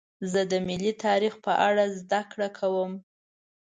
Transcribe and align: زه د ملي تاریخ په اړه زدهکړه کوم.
زه 0.31 0.41
د 0.51 0.53
ملي 0.67 0.93
تاریخ 1.05 1.33
په 1.45 1.53
اړه 1.67 1.83
زدهکړه 1.99 2.47
کوم. 2.57 2.91